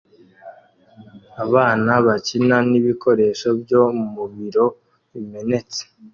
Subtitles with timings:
[1.45, 3.81] Abana bakina nibikoresho byo
[4.11, 4.65] mu biro
[5.11, 5.81] bimenetse